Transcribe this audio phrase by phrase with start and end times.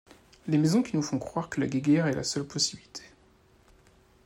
[0.47, 3.03] Les maisons qui nous font croire que la guéguerre est la seule possibilité.